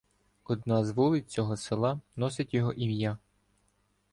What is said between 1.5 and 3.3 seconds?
села носить його ім'я.